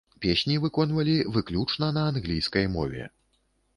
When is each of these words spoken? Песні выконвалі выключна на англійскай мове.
Песні 0.23 0.55
выконвалі 0.63 1.17
выключна 1.37 1.91
на 1.99 2.07
англійскай 2.13 2.65
мове. 2.77 3.03